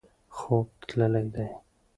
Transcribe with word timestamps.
خوب 0.35 0.67
تللی 0.87 1.23
دی. 1.33 1.47